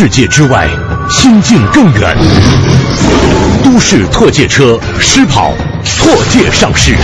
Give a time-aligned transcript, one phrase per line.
[0.00, 0.68] 世界之外，
[1.10, 2.16] 心境更远。
[3.64, 5.52] 都市特界车狮跑
[5.84, 6.94] 错界上市。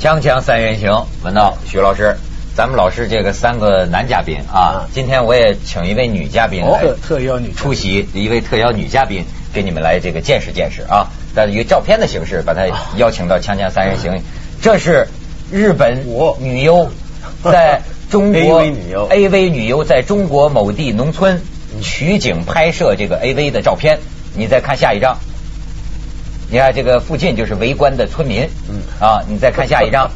[0.00, 2.16] 锵锵三人行，文道徐老师，
[2.54, 12.60] 咱们老师这个三个男嘉宾啊，今天我也请一位女嘉宾来特特邀女出席，一位特邀女嘉宾给你们来这个见识见识啊，但以照片的形式把她
[12.98, 14.22] 邀请到锵锵三人行，
[14.62, 15.08] 这是
[15.50, 16.06] 日本
[16.38, 16.88] 女优
[17.42, 21.42] 在中国 AV 女优 AV 女优在中国某地农村
[21.82, 23.98] 取景拍摄这个 AV 的照片，
[24.34, 25.18] 你再看下一张。
[26.48, 28.80] 你看这个附近就是围观的村民，嗯。
[29.00, 30.08] 啊，你再看下一张，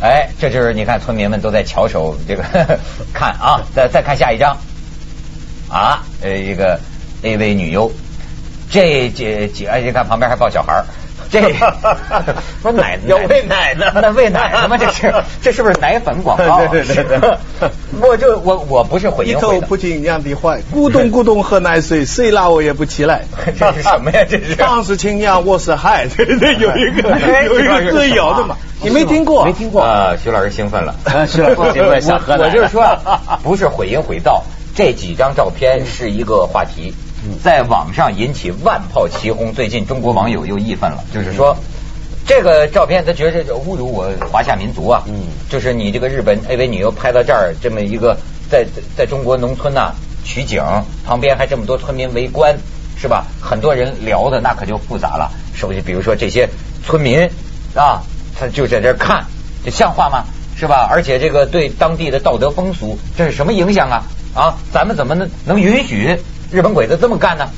[0.00, 2.42] 哎，这就是你看村民们都在翘首这个
[3.14, 4.56] 看啊，再再看下一张，
[5.68, 6.80] 啊，呃，一个
[7.22, 7.92] AV 女优，
[8.68, 10.84] 这这几哎，你看旁边还抱小孩儿。
[11.34, 11.52] 这
[12.62, 14.76] 不是奶有喂奶呢那喂奶的吗？
[14.78, 16.64] 这是 这是不是奶粉广告？
[16.68, 17.38] 对对对对
[18.00, 23.22] 我就我我不是毁一淫毁的，头不进娘的怀，咕咚咕咚喝奶水，谁拉我也不起来。
[23.58, 24.24] 这是什么呀？
[24.28, 29.44] 这是当是亲娘，我是海，对对，有一个哎有一个歌谣的嘛，你没听过？
[29.44, 30.94] 没听过啊，徐老师兴奋了。
[31.26, 34.44] 徐老师兴奋想喝奶我就是说啊，不是毁音毁道，
[34.76, 36.94] 这几张照片是一个话题，
[37.42, 39.52] 在网上引起万炮齐轰。
[39.52, 41.56] 最近中国网友又义愤了，就是说。
[42.26, 45.02] 这个照片，他觉得这侮辱我华夏民族啊！
[45.06, 48.16] 嗯就是你这个日本 AV 女优拍到这儿，这么一个
[48.50, 49.92] 在在在中国农村呐、
[50.24, 50.64] 取景，
[51.04, 52.56] 旁边还这么多村民围观，
[52.96, 53.26] 是吧？
[53.42, 55.30] 很多人聊的那可就复杂了。
[55.54, 56.48] 首先，比如说这些
[56.82, 57.28] 村民
[57.74, 58.00] 啊，
[58.40, 59.26] 他就在这儿看，
[59.62, 60.24] 这像话吗？
[60.56, 60.88] 是吧？
[60.90, 64.02] 而且这个对当地的道德风俗，这是什么影响啊？
[64.34, 66.18] 啊，咱们怎么能能允许
[66.54, 67.50] 日本鬼子这么干呢？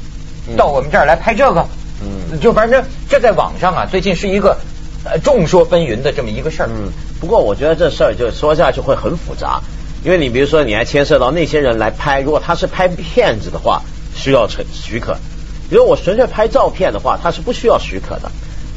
[0.57, 1.67] 到我们这儿来拍这个，
[2.01, 4.57] 嗯就反正这在网上啊，最近是一个
[5.05, 6.69] 呃众说纷纭的这么一个事儿。
[6.71, 6.91] 嗯，
[7.21, 9.61] 不过我觉得这事儿就说下去会很复杂，
[10.03, 13.83] 因为你比如说你还牵涉到那些人来拍，如果他是拍片子的话，
[14.15, 15.13] 需要许许可；
[15.69, 18.31] 如果我纯粹拍照片的话，他是不需要许可的。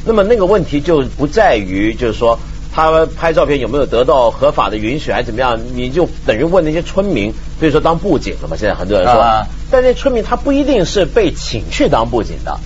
[0.04, 2.38] 那么那个问题就不在于就是说
[2.80, 12.58] 他拍照片有没有得到合法的允许，还是怎么样，你就等于问那些村民，比如说当布景了嘛，现在很多人说，啊但那村民他不一定是被请去当布景的。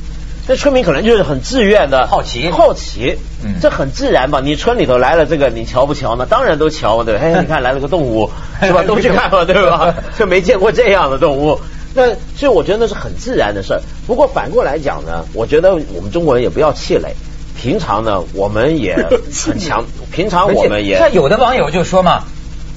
[0.47, 4.41] 那村民可能就是很自愿的好奇好奇，嗯这很自然吧？
[4.44, 6.26] 你村里头来了这个，你瞧不瞧呢？
[6.28, 7.20] 当然都瞧，对吧？
[7.24, 8.30] 哎，你看来了个动物，
[8.62, 8.82] 是吧？
[8.86, 9.94] 都去看了，对吧？
[10.19, 11.58] 就没见过这样的动物。
[11.94, 13.80] 那所以我觉得那是很自然的事儿。
[14.06, 17.14] 不过反过来讲呢，我觉得我们中国人也不要气馁。
[17.60, 18.97] 平常呢，我们也
[19.47, 19.84] 很强。
[20.12, 22.25] 平常我们也像有的网友就说嘛，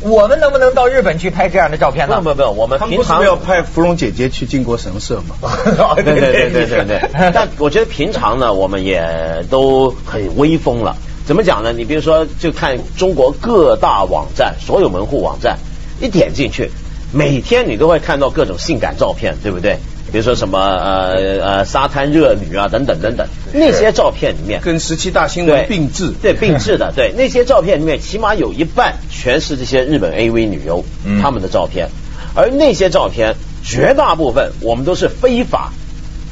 [0.02, 2.22] 我们能不能到日本去拍这样的照片呢？
[2.22, 5.36] 不不不，我们平常不要派芙蓉姐姐去靖国神社嘛？
[5.96, 7.32] 对对对对对对。
[7.34, 10.96] 但我觉得平常呢，我们也都很威风了。
[11.26, 11.74] 怎么讲呢？
[11.74, 15.58] 你比如说，就看中国各大网站，所有门户网站，
[16.00, 16.72] 一点进去，
[17.12, 19.78] 每天你都会看到各种性感照片，对不对？
[20.12, 24.62] 比如说什么呃呃沙滩热女啊等等等等，那些照片里面。
[24.62, 25.56] 跟十七大新对。
[25.56, 26.14] 闻并置。
[26.22, 31.22] 对并置的， 对那些照片里面起码有一半全是这些日本 AV 女优嗯。
[31.22, 31.90] 她们的照片，
[32.36, 35.74] 而那些照片绝大部分我们都是非法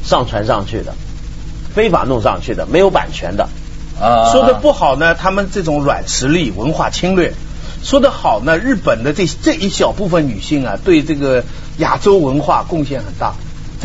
[0.03, 0.93] 上传上去的，
[1.73, 3.49] 非法弄上去的，没有版权的。
[3.99, 4.31] 啊。
[4.31, 7.31] 说的不好呢，他们这种软实力、文化侵略；
[7.83, 11.43] 说的好呢，日本的这这一小部分女性啊，对这个
[11.79, 13.33] 亚洲文化贡献很大。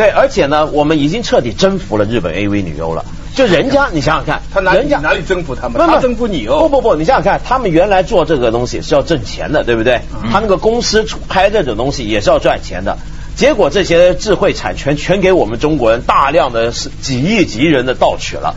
[0.01, 3.05] 对，而且呢，我们已经彻底征服了日本 AV 女优了。
[3.37, 5.79] 就人家，你想想看，他哪里人家哪里征服他们？
[5.87, 6.61] 他征服你哦。
[6.71, 10.01] 不不不，你想想看，他们原来做这个东西是要挣钱的，对不对？
[10.15, 12.97] 嗯他那个公司出拍这种东西也是要赚钱的。
[13.37, 18.55] 结果这些智慧产权全给我们中国人大量的是几亿级人的盗取了。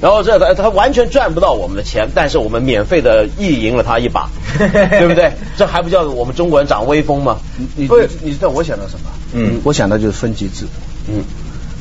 [0.00, 5.32] 然后这他他完全赚不到我们的钱，但是我们免费的意淫了他一把， 对不对？
[5.56, 7.38] 这还不叫我们中国人长威风吗？
[7.76, 7.88] 你你
[8.22, 9.10] 你知道我想到什么？
[9.34, 10.66] 嗯我想到就是分级制。
[11.08, 11.24] 嗯，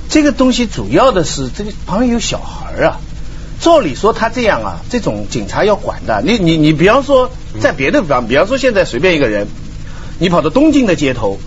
[0.09, 2.99] 这个东西主要的是这个旁边有小孩啊。
[3.59, 6.21] 照理说他这样啊，这种警察要管的。
[6.23, 9.47] 你你你，比方说在别的地方，比方说现在随便一个人，
[10.19, 11.39] 你跑到东京的街头，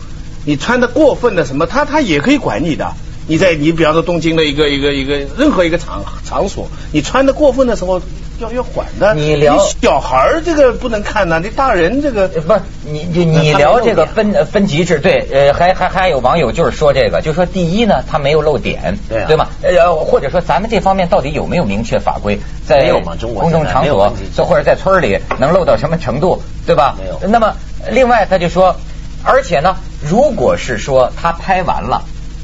[0.44, 2.94] 你穿的过分的什么，他他也可以管你的。
[3.28, 8.02] 你在你比方说东京的一个一个一个任何一个场场所，你穿的过分的时候
[8.40, 9.14] 要要管的。
[9.14, 19.46] 你聊小孩儿这个不能看呐、你大人这个呃不是你你你聊这个分呃分级制，对，呃，还还还有网友就是说这个，就说第一呢，他没有漏点，对啊对吗？
[19.62, 22.38] 呃，或者说咱们这方面到底有没有明确法规？
[22.66, 26.96] 在公众场所或者在村里能漏到什么程度，对吧？
[26.98, 27.54] 没有那么
[27.90, 28.76] 另外他就说，
[29.24, 32.02] 而且呢，如果是说他拍完了，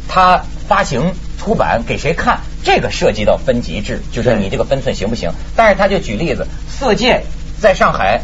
[0.08, 5.30] 他发行出版给谁看，这个涉及到分级制，就是你这个分寸行不行？
[5.54, 7.22] 但是他就举例子，色戒
[7.60, 8.22] 在上海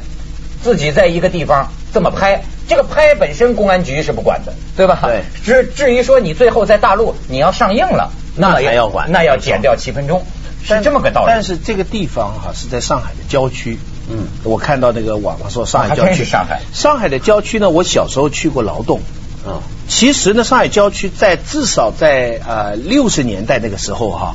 [0.64, 4.98] 自己在一个地方这么拍，这个拍本身公安局是不管的，对吧？
[5.00, 5.22] 对。
[5.44, 10.26] 至至于说你最后在大陆你要上映了，那还要管，那要减掉七分钟，
[10.64, 11.26] 是这么个道理。
[11.28, 13.78] 但是这个地方哈是在上海的郊区。
[14.10, 19.00] 嗯，我看到那个网上说上海郊区，上海上海的郊区呢，我小时候去过劳动。
[19.44, 24.34] 啊，其实呢，上海郊区在至少在呃六十年代那个时候哈，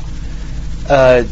[0.87, 1.23] 呃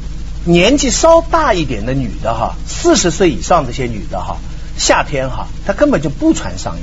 [0.45, 4.37] 年纪稍大一点的女的哈，四十岁以上这些女的哈，
[4.77, 6.81] 夏天哈，她根本就不穿上衣。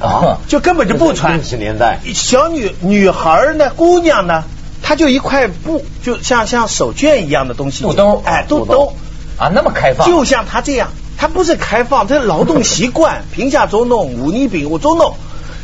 [0.00, 1.36] 啊，就根本就不穿。
[1.36, 4.42] 六十年代，小女女孩呢，姑娘呢，
[4.82, 8.96] 她就一块布，就像像手绢一样的东西，肚兜，哎，肚兜。
[9.38, 15.14] 啊，那么开放，就像她这样，她不是开放，他是劳动习惯，贫下中农，五泥饼我中农，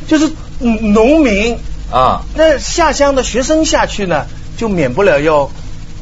[0.07, 0.31] 就是
[0.61, 1.57] 农民
[1.91, 2.23] 啊。
[2.35, 4.27] 那下乡的学生下去呢，
[4.57, 5.51] 就免不了要，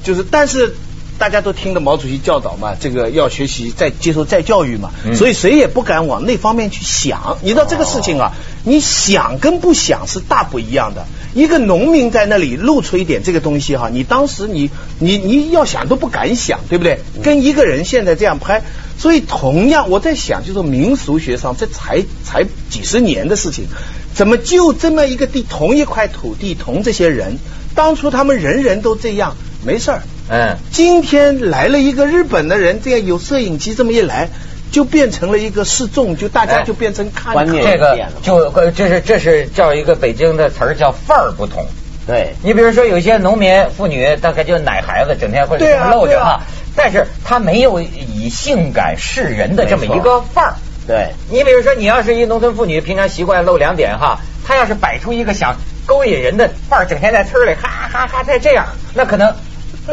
[0.05, 0.75] 就是但是
[1.19, 7.39] 大家都听的毛主席教导嘛，这个要学习再接受再教育嘛，所以谁也不敢往那方面去想。
[7.43, 8.33] 你知道这个事情啊，
[8.65, 11.07] 你想跟不想是大不一样的。
[11.35, 17.01] 一个农民在那里露出一点这个东西哈，你当时你你你要想都不敢想，对不对？
[17.23, 18.63] 跟一个人现在这样拍，
[18.99, 23.67] 所以同样我在想，就是民俗学上，这才才几十年的事情，
[24.13, 27.39] 怎么就这么一个地，同一块土地，同这些人，
[27.75, 30.03] 当初他们人人都这样，没事儿。
[30.29, 34.29] 嗯，今天来了一个日本的人，这样有摄影机，这么一来。
[34.71, 41.67] 就变成了一个示众，就大家就变成看这个，就这是这是叫一个北京的词儿叫范儿不同。
[42.07, 46.43] 对你比如说有些农民妇女大概就奶孩子，整天会露着啊，
[46.77, 50.55] 但是他没有以性感示人的这么一个范儿。
[50.87, 59.35] 对你比如说你要是一农村妇女，平常习惯露两点哈，她要是摆出一个想勾引人的范儿，整天在村里哈哈哈在这样，那可能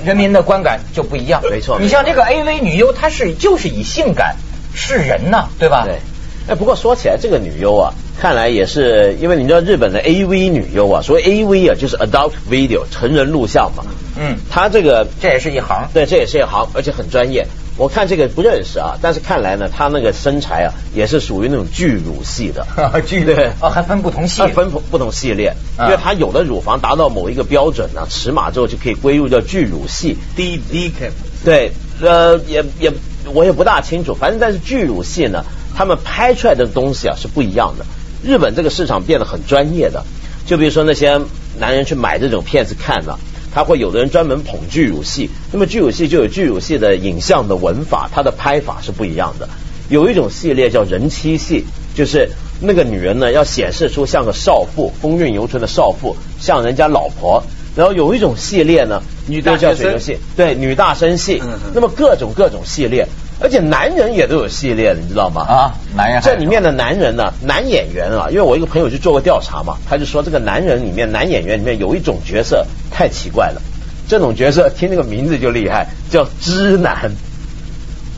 [0.03, 1.41] 人民的观感就不一样。
[1.49, 4.35] 没错，你像这个 AV 女优，她是就是以性感。
[4.77, 5.85] 示人呐，对吧？
[5.85, 6.01] 对。
[6.47, 13.83] 哎，不过说起来，这个女优啊，看来也是因为你知道日本的 AV 女优啊，所谓 AV 啊，就是 adult video 成人录像嘛。
[14.15, 14.37] 嗯。
[14.49, 17.47] 她这个这也是一行，对，这也是一行，而且很专业。
[17.77, 22.65] 我看这个不认识啊，但是看来呢，她那个身材啊，也是属于那种巨乳系的。
[23.07, 30.15] 巨对哦，还分不同系，分不不同系列，因为她有的乳房达到某一个标准呢，尺码之后就可以归入叫巨乳系。
[30.35, 31.09] D D K。
[31.43, 31.71] 对，
[32.01, 32.93] 呃，也也。
[33.33, 35.43] 我也不大清楚，反正但是巨乳系呢，
[35.75, 37.85] 他们拍出来的东西啊是不一样的。
[38.23, 40.03] 日本这个市场变得很专业的，
[40.47, 41.21] 就比如说那些
[41.59, 43.19] 男人去买这种片子看呢，
[43.53, 49.47] 他会有的人专门捧巨乳戏，那么巨乳戏就有巨乳戏的影像的文法，它的拍法是不一样的。
[49.89, 52.29] 有一种系列叫人妻戏，就是
[52.59, 57.43] 那个女人呢要显示出像个少妇，风韵犹存的少妇，像人家老婆。
[57.75, 61.43] 然后有一种系列呢，女大叫水流系，对，女大生系。
[61.73, 63.07] 那么各种各种系列，
[63.41, 65.41] 而且男人也都有系列的，你知道吗？
[65.41, 73.61] 啊，男人这里面的男人呢，男演员啊，因为我一个朋友去做过调查嘛，他就说这个男人里面，男演员里面有一种角色太奇怪了，
[74.07, 77.11] 这种角色听这个名字就厉害，叫知男，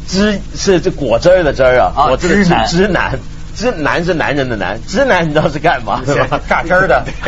[0.07, 3.19] 知是这果汁儿的汁儿啊，果汁男，知男。
[3.57, 6.03] 直男是男人的男，直男你知道是干嘛？
[6.05, 6.39] 是吧？
[6.47, 7.03] 榨汁儿的。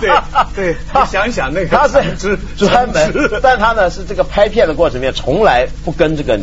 [0.00, 0.10] 对
[0.56, 6.40] 对，你想想那个，他是专门，但他呢是这个拍片的过程里面从来不跟这个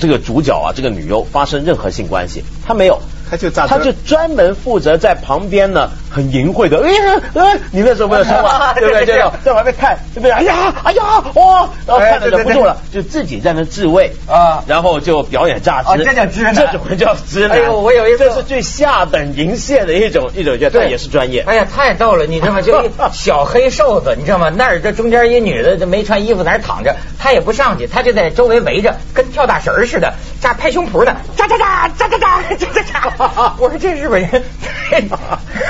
[0.00, 2.98] 这个主角啊，这个女优发生任何性关系，他没有。
[3.30, 9.06] 他就他就专门负责在旁边呢，很淫秽的，哎呀，哎，你那时候没有说话， 对不对？
[9.06, 10.32] 这样在旁边看，对不对？
[10.32, 11.02] 哎呀，哎呀，
[11.34, 17.56] 哇，然后看着忍不住了，就自己在那自慰啊，然后就表演诈尸，这叫直男，这种叫直男。
[17.56, 21.42] 哎呦，我有一个，这是最下等淫亵的一种一种，这也是专业。
[21.42, 22.60] 哎呀，太逗了，你知道吗？
[22.66, 24.50] 就一小黑瘦子，你知道吗？
[24.50, 33.52] 那儿这中间一女的，就没穿衣服在那躺着，他也不上去，他就在周围围着，跟跳大神似的，这拍胸脯的，喳喳喳喳喳喳喳喳喳。
[33.60, 33.98] 我说这。
[33.98, 34.42] 日本人，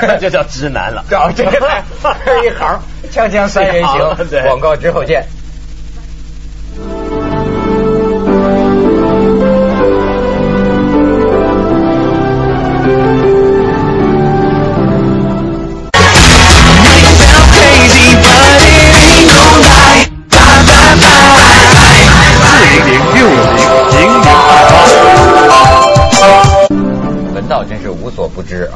[0.02, 1.04] 那就叫直男了。
[1.10, 1.50] 搞 这个
[2.44, 2.80] 一行，
[3.12, 4.16] 锵锵三人行，
[4.46, 5.24] 广告之后见。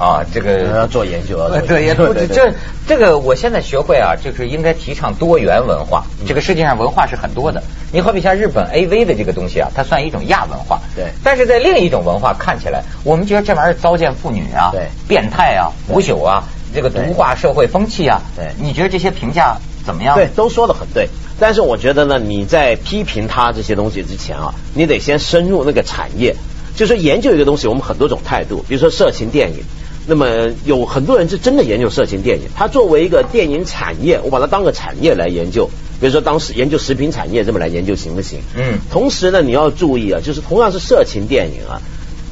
[0.02, 2.52] 啊，这个要做研究啊，对，也不知这
[2.88, 6.04] 这个，我现在学会啊，就是应该提倡多元文化。
[6.26, 10.80] 这个世界上文化是很多的，你好比像日本 A V 的这个东西啊，它算一种亚文化。
[10.96, 16.42] 对，但是在另一种文化看起来，我们觉得这玩意儿糟践妇女啊，对，变态啊，腐朽啊，
[16.74, 18.20] 这个毒化社会风气啊。
[18.34, 19.56] 对，你觉得这些评价
[19.86, 20.16] 怎么样？
[20.16, 21.08] 对，都说的很对。
[21.38, 26.34] 但是我觉得呢，你在批评他这些东西之前啊，你得先深入那个产业。
[26.74, 29.62] 就是说研究一个东西，我们很多种态度，比如说色情电影。
[30.06, 35.70] 那么有很多人是真的研究色情电影，他作为一个电影产业，我把它当个产业来研究。
[36.00, 38.40] 比如说，当时研究食品产业这么来研究行不行？
[38.56, 38.80] 嗯。
[38.90, 41.80] 同时呢，你要注意啊，就是同样是色情电影啊，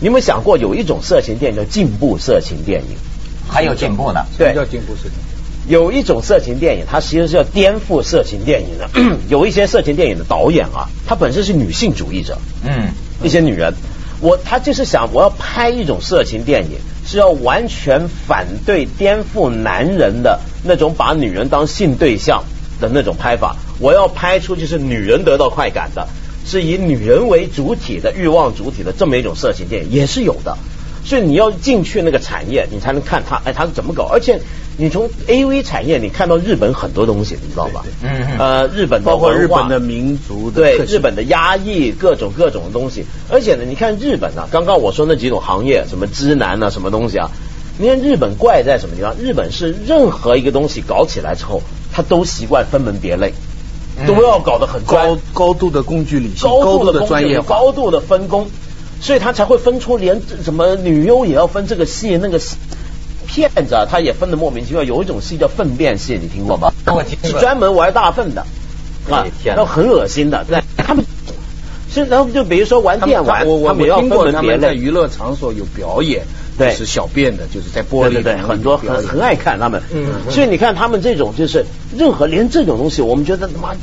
[0.01, 2.97] 你有没有想过有一种色情电影叫进步色情电影？
[3.49, 4.25] 还有进步呢？
[4.37, 5.13] 对，叫进步色情。
[5.69, 8.91] 有一种色情电影，它实际上是要颠覆色情电影的。
[9.31, 12.39] 有一些色情电影的导演啊，他本身是女性主义者。
[12.65, 12.89] 嗯。
[13.23, 13.75] 一些女人，
[14.21, 16.79] 我他就是想我要拍一种色情电影。
[17.03, 22.45] 是要完全反对颠覆男人的那种把女人当性对象
[22.81, 23.57] 的那种拍法。
[23.81, 26.07] 我要拍出就是女人得到快感的，
[26.47, 30.57] 是以女人为主体的欲望主体的这么一种色情电影也是有的。
[31.05, 34.05] 所以你要进去那个产业，你才能看他哎他是怎么搞。
[34.05, 34.41] 而且
[34.77, 37.85] 你从 A V 产业，你看到日本很多东西，你知道吧？
[38.03, 38.39] 嗯嗯。
[38.39, 43.05] 呃，日本包括日本的民族对日本的压抑各种各种的东西。
[43.31, 47.31] 而且呢，你看日本啊，刚刚我说那几种行业，什么知男啊，什么东西啊？
[47.79, 49.17] 你看日本怪在什么地方？
[49.17, 53.33] 日本是任何一个东西搞起来之后，他都习惯分门别类，
[54.07, 58.49] 都要搞得很高高度的工具理性，高度的专业，高度的分工。
[59.01, 62.57] 所以他才会分出连什么女优也要分这个戏那个戏，
[63.27, 64.83] 骗子啊，他也分的莫名其妙。
[64.83, 66.73] 有一种戏叫粪便戏，你听过吗？
[67.23, 68.43] 是专门玩大粪的
[69.11, 70.45] 啊，然后很恶心的。
[70.47, 71.05] 对，他们
[71.93, 74.75] 是然后就比如说玩电玩，他们要分门别类。
[74.75, 76.23] 娱乐场所有表演，
[76.59, 79.83] 对，是小便的，就是在玻璃对很多很很爱看他们。
[79.93, 81.65] 嗯，所以你看他们这种就是
[81.97, 83.75] 任何连这种东西，我们觉得他妈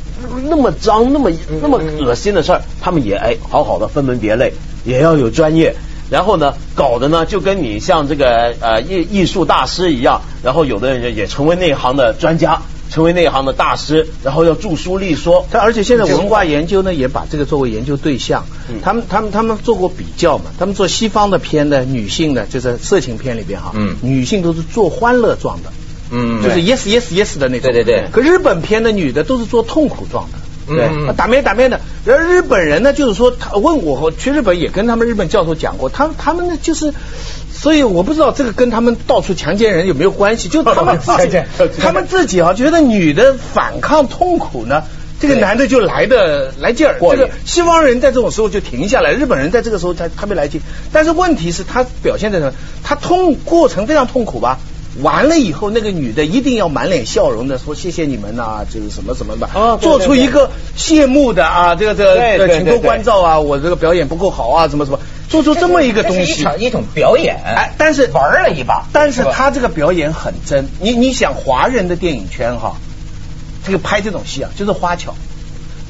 [0.48, 1.32] 那么脏、那么
[1.62, 4.54] 那么恶心的事儿，他们也哎好好的分门别类。
[4.88, 5.76] 也要有专业，
[6.10, 15.46] 然后呢，搞的呢就跟你像这个呃艺艺术大师一样，然后有的人也成为内行的专家，成为内行的大师，然后要著书立说。
[15.52, 18.46] 他而且现在文化研究呢也把这个作为研究对象，
[18.82, 25.70] 他们他们他们做过比较嘛，他们做西方的片的女性的，就是色情片里边哈，嗯，女性都是做欢乐状的，
[26.12, 28.06] 嗯，就是 yes yes yes 的那种，对对对。
[28.14, 30.38] 可日本片的女的都是做痛苦状的。
[30.68, 31.80] 对，打咩打咩的。
[32.06, 36.94] 然后日本人呢，就是说，他问我去日本也跟他们日本教授讲过，他他们呢就是，
[37.54, 41.42] 所以我不知道这个跟他们到处强奸人有没有关系，就他们 自己，
[41.80, 44.84] 他们自己啊觉得女的反抗痛苦呢，
[45.20, 46.98] 这个男的就来的来劲儿。
[47.00, 50.62] 这个西方人在这种时候就停下来，日本人在这个时候才特别来劲。
[50.92, 52.54] 但是问题是，他表现在什么？
[52.84, 54.60] 他痛过程非常痛苦吧？
[55.02, 65.00] 完了以后，那个女的一定要满脸笑容的说谢谢你们呐，就是什么什么吧，做出一个谢幕的啊，这个这个请多关照啊，我这个表演不够好啊，什么什么，
[65.30, 72.78] 做出这么一个东西，一场一种表演，哎，但是玩了一把，但是他这个表演很真，你你想华人的电影圈哈，
[73.66, 75.14] 这个拍这种戏啊，就是花巧，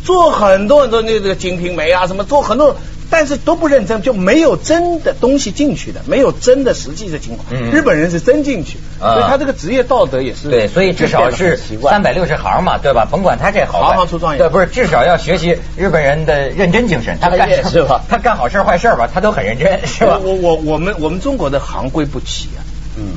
[0.04, 2.76] 做很多很多那个《金瓶梅》啊，什么做很多。
[3.10, 7.72] 但是都不认真，就没有真的东西进去的，没有真的实际的情况。
[7.72, 13.08] 日本人是真进去，所以他这个职业道德也是对，所以至少是三百六十行嘛，对吧？
[13.10, 17.18] 甭管他这好行行出状元，对，不是至少要学习日本人的认真精神。
[17.20, 18.04] 他干是吧？
[18.10, 20.20] 他干好事坏事吧，他都很认真，是吧？
[20.24, 22.60] 我我我们我们中国的行规不齐啊，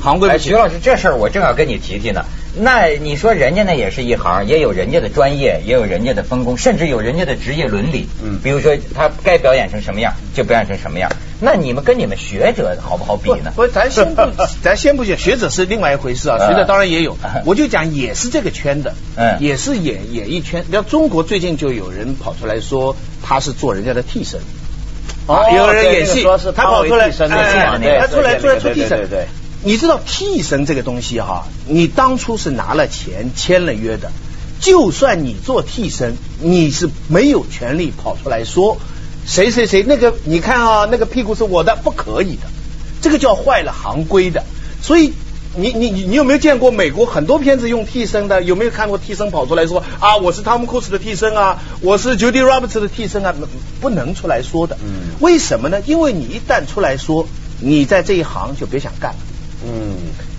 [0.01, 0.49] 行规不齐。
[0.49, 2.23] 徐老师，这事儿我正要跟你提提呢。
[2.53, 8.07] 那你说人家那也是一行，也有人家的专业，也有人家的分工，甚至有人家的职业伦理。
[8.23, 11.09] 嗯，比如说他该表演成什么样就表演成什么样。
[11.39, 13.51] 那你们跟你们学者好不好比呢？
[13.55, 14.21] 不，咱先不，
[14.61, 16.37] 咱先不讲学者是另外一回事啊。
[16.37, 20.65] 学者当然也有，我就讲也是这个圈的，嗯，也是演演艺圈。
[20.71, 24.39] 像中国最近就有人跑出来说他是做人家的替身，
[25.25, 26.23] 哦，有人演戏，
[26.55, 29.25] 他跑出来，哎，他出来出来出替身，对对。
[29.63, 31.45] 你知道替身这个东西哈？
[31.67, 34.11] 你当初是拿了钱签了约的，
[34.59, 38.77] 就算你做替身，你是没有权利跑出来说
[39.25, 42.47] 谁谁谁那个，你看啊，那个屁股是我的，不可以的，
[43.01, 44.43] 这个叫坏了行规的。
[44.81, 45.13] 所以
[45.55, 48.41] 你你你你有没有见过美国很多片子用替身的？
[48.41, 53.35] 有没有看过替身跑出来说啊，我是汤姆·库斯的替身啊，我是 Judy Roberts 的替身啊？
[53.79, 54.75] 不能出来说的。
[54.83, 55.13] 嗯。
[55.19, 55.79] 为什么呢？
[55.85, 57.27] 因为你一旦出来说，
[57.59, 59.19] 你在这一行就别想干了。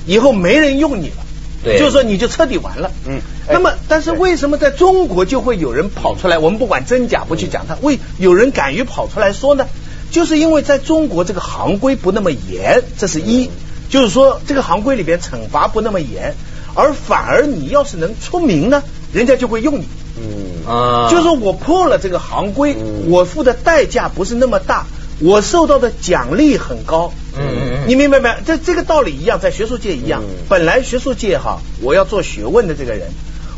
[0.07, 1.25] 嗯，以后没人用你了，
[1.65, 2.91] 对，就是说你就彻底完了。
[3.07, 6.39] 嗯，那么但是为什么在中国就会有人跑出来？
[6.39, 9.67] 我们不管真假不去讲，他为有人敢于跑出来说呢？
[10.11, 13.49] 就是因为在中国这个行规不那么严，这是一，
[13.89, 16.35] 就是说这个行规里边惩罚不那么严，
[16.75, 18.83] 而反而你要是能出名呢，
[19.15, 19.87] 人家就会用你。
[20.19, 22.77] 嗯啊，就是说我破了这个行规，
[23.09, 24.85] 我付的代价不是那么大，
[25.21, 27.13] 我受到的奖励很高。
[27.37, 28.29] 嗯嗯嗯，你明白没？
[28.45, 30.23] 这这个道理一样，在学术界一样。
[30.49, 33.09] 本来学术界哈，我要做学问的这个人，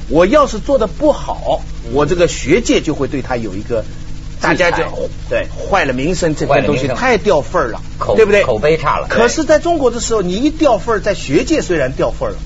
[0.08, 3.84] 我要是做的不好，我这个学界就会对他有一个
[4.40, 4.84] 大家就
[5.28, 8.44] 对坏了名声，这块东西太掉份儿了，口对不对？
[8.44, 9.08] 口碑差了。
[9.08, 12.38] 可是，在中国的时候，你一掉份儿，在学界虽然掉份儿了，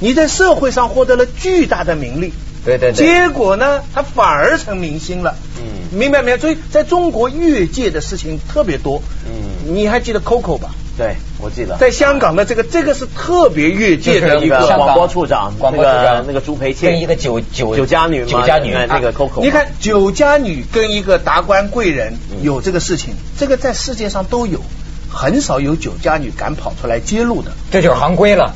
[0.00, 2.32] 你在社会上获得了巨大的名利。
[2.64, 3.06] 对对对。
[3.06, 5.34] 结果呢，他反而成明星了。
[5.58, 6.38] 嗯，明白没有？
[6.38, 9.02] 所以，在中国越界的事情特别多。
[9.26, 10.70] 嗯，你还记得 Coco 吧？
[10.96, 11.76] 对，我记得。
[11.76, 19.40] 在香港的这个，这个是特别越界的一个广播处长，广播处长那个朱培庆，跟一个酒酒酒家女，酒家女那个 Coco。
[19.40, 24.60] 你看，酒家女跟一个达官贵人有这个事情，这个在世界上都有，
[25.08, 27.52] 很少有酒家女敢跑出来揭露的。
[27.70, 28.54] 这就是行规了，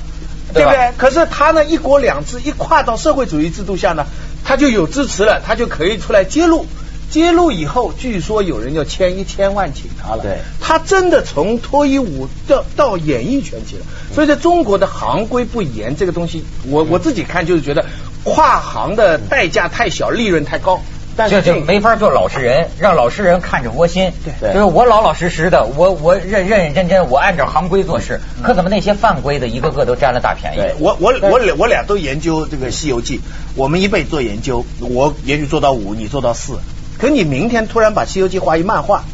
[0.52, 0.92] 对不对？
[0.96, 4.06] 可是他呢，一国两制一跨到社会主义制度下呢？
[4.44, 6.66] 他就有支持了，他就可以出来揭露。
[7.10, 10.22] 揭露以后，据说有人要签一千万请他了。
[10.22, 13.82] 对，他真的从脱衣舞到到演艺圈去了。
[14.14, 17.84] 所以在中国的行规不严，这个东西，我我自己看就是觉得
[18.24, 20.80] 跨行的代价太小，利润太高。
[21.28, 24.12] 这就没法做老实人，让老实人看着窝心。
[24.40, 28.20] 对，就是我老老实实的，我我认认认真真，我按照行规做事。
[28.42, 30.60] 可怎么那些犯规的，一个个都占了大便宜？
[30.78, 33.18] 我我我俩我俩都研究这个《西游记》，
[33.54, 36.58] 我们一辈做研究，我也许做到五，你做到四。
[36.98, 39.04] 可你明天突然把《西游记》画一漫画，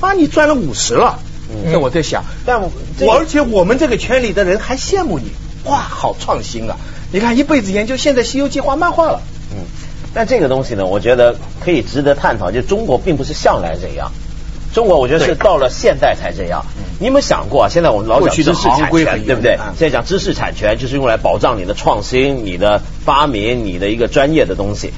[0.00, 1.18] 啊，你赚了五十了。
[1.70, 2.70] 这我在想，但我
[3.14, 5.30] 而且我们这个圈里的人还羡慕你，
[5.64, 6.76] 哇，好创新啊！
[7.12, 9.20] 你看一辈子研究，现在《西游记》画漫画了。
[10.12, 10.14] 嗯。
[10.14, 12.50] 但这个东西呢，我觉得可以值得探讨。
[12.50, 14.12] 就中国并不是向来这样，
[14.74, 16.64] 中国我觉得是到了现代才这样。
[17.00, 17.68] 你有没有想过啊？
[17.68, 19.58] 现在我们老讲知识产权，对不对？
[19.76, 24.92] 现在讲知识产权就是用来保障你的创新、你的发明、你的一个专业的东西。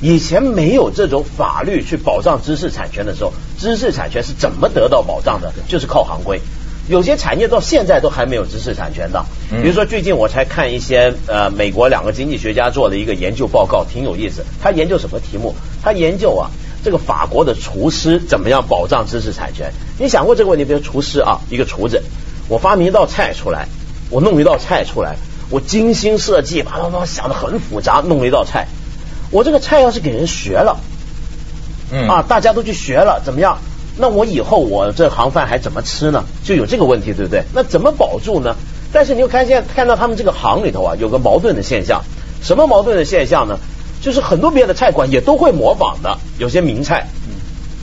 [0.00, 5.52] 以前没有这种法律去保障知识产权的时候，知识产权是怎么得到保障的？
[5.66, 6.40] 就是靠行规。
[6.88, 9.24] 有些产业到现在都还没有知识产权的，
[9.62, 14.44] 比如说最近我才看一些呃美国两个经济学家做的一个研究报告，挺有意思。
[14.62, 15.54] 他研究什么题目？
[15.82, 16.50] 他研究啊
[16.82, 19.70] 这个法国的厨师怎么样保障知识产权？
[19.98, 20.64] 你想过这个问题？
[20.64, 22.02] 比如厨师啊，一个厨子，
[22.48, 23.68] 我发明一道菜出来，
[24.08, 25.16] 我弄一道菜出来，
[25.50, 28.66] 我精心设计，啪啪啪想的很复杂，弄了一道菜。
[29.30, 30.80] 我这个菜要是给人学了，
[31.92, 33.58] 嗯啊，大家都去学了，怎么样？
[33.98, 36.24] 那我以后我这行饭还怎么吃呢？
[36.44, 37.42] 就有这个问题，对不对？
[37.52, 38.54] 那怎么保住呢？
[38.92, 42.02] 但是你又看现看到他们这个行里头啊，有个矛盾的现象。
[42.40, 43.58] 什么矛盾的现象呢？
[44.00, 47.08] 就是很多别的菜馆也都会模仿的，有些名菜。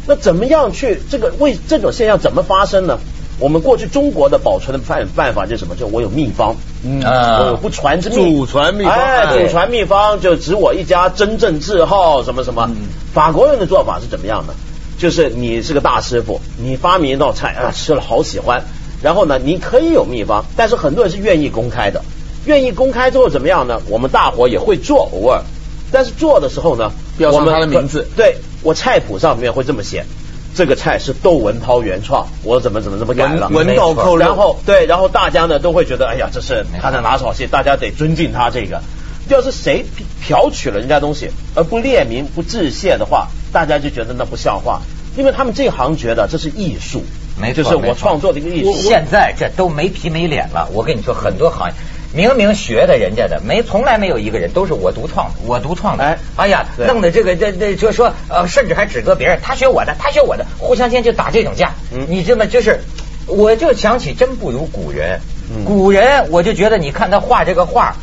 [0.08, 2.97] 那怎么样去这个为这种现象怎么发生呢？
[3.38, 5.75] 我们过去中国的保存的办办法就是什么？
[5.75, 12.69] 就我有秘方，嗯，我有不传之秘，祖传秘方，哎，祖传秘方就只我一家真正字号什么什么。
[12.69, 14.54] 嗯法国人的做法是怎么样的？
[14.97, 18.63] 就是你是个大师傅，你发明一道菜啊，吃了好喜欢。
[19.03, 22.01] 然后呢，你可以有秘方，但是很多人是愿意公开的。
[22.45, 23.81] 愿意公开之后怎么样呢？
[23.89, 25.41] 我们大伙也会做，偶尔。
[25.91, 28.08] 但是做的时候呢，标上他的名字。
[28.15, 30.05] 对我菜谱上面会这么写，
[30.55, 33.49] 这个菜是窦文涛原创，我怎么怎么怎么改了。
[33.49, 38.81] 文道扣然后对，然后大家呢都会觉得，哎呀，这是他的拿手戏，大家得尊敬他这个。
[39.27, 39.85] 要是谁
[40.27, 44.81] 剽取了人家东西而不列名不致谢的话，大家就觉得那不像话，
[45.17, 47.03] 因为他们这行觉得这是艺术，
[47.41, 48.73] 没错就是我创作的一个艺术。
[48.73, 51.73] 现在这都没皮没脸了，我跟你说，很多行业
[52.13, 56.03] 明明学的人家的，没从来没有一个人都是我独创的，我独创的。
[56.03, 61.73] 哎，哎呀，弄得这个这这就说呃，甚至还指责别人，他学我的，他学我的，互相间就打这种架。
[62.07, 62.79] 你这么就是，
[63.25, 65.19] 我就想起真不如古人，
[65.65, 67.95] 古人我就觉得你看他画这个画。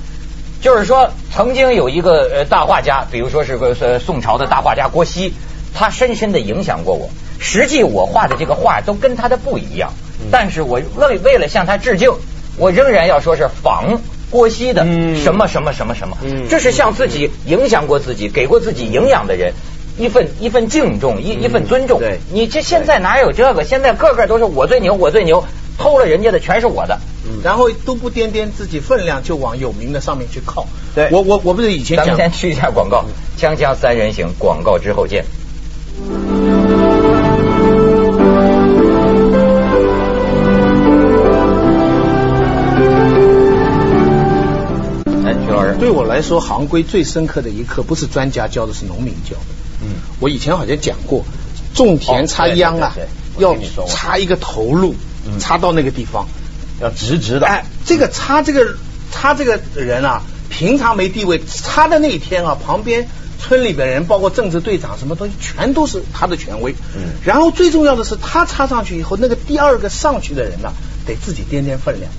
[0.62, 5.35] 就是说，曾经有一个呃大画家，比如说是个呃宋朝的大画家郭熙，
[5.75, 7.11] 他深深的影响过我。
[7.40, 9.92] 实际我画的这个画都跟他的不一样，
[10.31, 12.12] 但是我为为了向他致敬，
[12.57, 14.85] 我仍然要说是仿郭熙的
[15.16, 16.16] 什么什么什么什么。
[16.48, 19.55] 这是向自己影响过自己、给过自己营养的人
[19.98, 22.01] 一份一份敬重、一一份尊重。
[22.31, 23.64] 你这现在哪有这个？
[23.64, 25.44] 现在个个都是我最牛，我最牛。
[25.78, 27.00] 偷了人家的全是我的，
[27.42, 30.66] 然后都不掂掂自己分量，就往有名的上面去靠。
[30.94, 32.06] 对，我我我不是以前讲。
[32.06, 33.04] 咱们先去一下广告，
[33.38, 35.24] 锵锵三人行，广告之后见。
[45.24, 49.46] 哎，徐老师，对我来说，行规最深刻的一课，不是专家教的，是农民教的。
[49.82, 51.24] 嗯，我以前好像讲过，
[51.74, 52.94] 种田插秧啊。
[53.38, 53.56] 要
[53.88, 54.94] 插一个头路，
[55.38, 56.26] 插到那个地方，
[56.80, 57.46] 要直直的。
[57.46, 58.76] 哎，这个插这个
[59.11, 63.08] 插这个人啊，平常没地位，插的那一天啊，旁边
[63.38, 66.74] 村里边人，包括政治队长，什么东西，全都是他的权威。
[66.96, 67.12] 嗯。
[67.24, 70.72] 然后最重要的是，他插上去以后，那个第二个上去的人呢，
[71.06, 72.11] 得自己掂掂分量。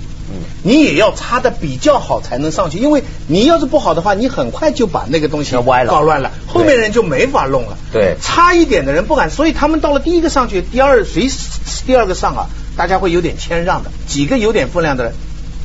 [0.62, 7.76] 你也要插的比较好才能上去，因为你要是不好的话，你很快就把那个东西歪了搞乱了，后面人就没法弄了。
[7.92, 11.28] 对差一点的人不敢，所以他们到了第一个上去，第二谁
[11.86, 15.12] 第二个上啊，大家会有点谦让的，几个有点分量的人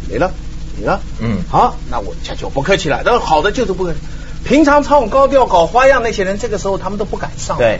[0.09, 0.31] 没了，
[0.77, 1.39] 没了，嗯。
[1.49, 3.99] 好，那我下去我不客气了，那好的就是不客气。
[4.45, 7.79] 平常唱高调搞花样那些人，这个时候他们都不敢上，对，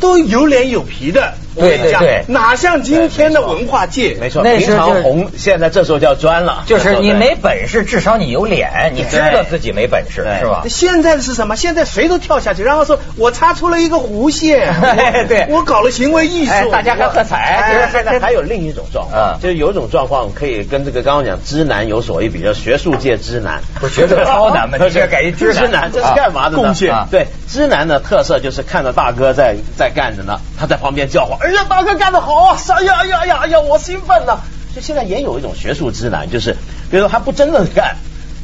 [0.00, 2.24] 都有脸有皮的，对对对。
[2.28, 10.38] 哪像今天的文化界，没错，那平时候红，现在这时候叫专了，就是你没本事，至少你有脸，你知道自己没本事，对。
[10.40, 10.62] 是吧？
[10.68, 11.56] 现在是什么？
[11.56, 15.46] 现在谁都跳下去，然后说我擦出了一个弧线，我 对。
[15.50, 19.40] 我搞了行为艺术，哎大家还喝彩哎，现在还有另一种状况，嗯。
[19.40, 25.70] 就是有一种状况可以跟这个刚刚讲知男有所谓比，较学术界知男，不是学术超男吗 你这改一知男。
[25.70, 26.62] 男，这是干嘛的呢？
[26.62, 26.92] 贡献。
[26.92, 32.58] 啊对，知男的特色就是看着大哥在在干着呢，他在旁边叫唤，哎呀，大哥干得好啊！
[32.76, 34.42] 哎呀哎呀哎呀哎呀，我兴奋了。
[34.74, 36.52] 就现在也有一种学术之男，就是
[36.90, 37.96] 比如说他不真的干，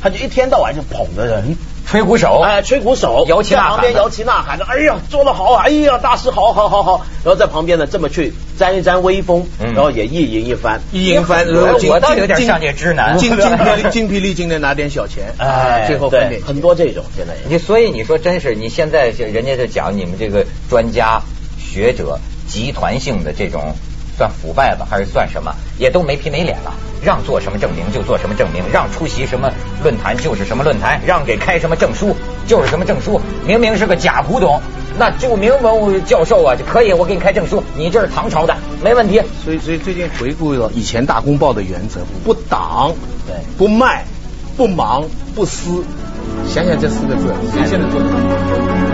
[0.02, 1.56] 他就一天到晚就捧着人。
[1.88, 21.22] 吹鼓手，哎，吹鼓手，摇旗呐喊在旁边摇旗呐喊的，哎呀，做得好啊，哎呀，大师好好好好，然后在旁边呢这么去沾一沾威风，嗯然后也意淫一番，一言翻，我倒有点像这直男精精疲 精疲力尽的拿点小钱，哎，最后分点很多这种现在也你所以你说真是，你现在人家就讲你们这个专家
[21.56, 23.74] 学者集团性的这种
[24.16, 26.72] 算腐败吧，还是算什么，也都没皮没脸了。
[27.04, 33.20] 让做什么证明就做什么证明，让出席什么论坛就是什么论坛，让给开什么证书就是什么证书。
[33.46, 34.60] 明明是个假古董，
[34.98, 39.20] 那著名文物教授啊就可以，我给你开证书，你这是唐朝的，没问题。
[39.44, 42.94] 所以所以最近回顾了以前大公报的原则：不挡，
[43.26, 44.04] 对不卖，
[44.56, 45.04] 不忙，
[45.34, 45.84] 不私。
[46.48, 48.85] 想想这四个字，谁现在做的。